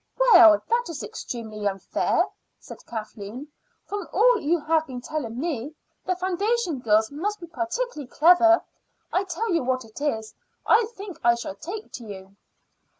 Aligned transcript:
"Well, 0.17 0.53
it 0.53 0.89
is 0.89 1.03
extremely 1.03 1.67
unfair," 1.67 2.23
said 2.57 2.83
Kathleen. 2.87 3.47
"From 3.85 4.07
all 4.11 4.41
you 4.41 4.59
have 4.61 4.87
been 4.87 4.99
telling 4.99 5.39
me, 5.39 5.75
the 6.07 6.15
foundation 6.15 6.79
girls 6.79 7.11
must 7.11 7.39
be 7.39 7.45
particularly 7.45 8.07
clever. 8.07 8.63
I 9.13 9.25
tell 9.25 9.53
you 9.53 9.63
what 9.63 9.85
it 9.85 10.01
is: 10.01 10.33
I 10.65 10.85
think 10.95 11.19
I 11.23 11.35
shall 11.35 11.53
take 11.53 11.91
to 11.91 12.03
you." 12.05 12.35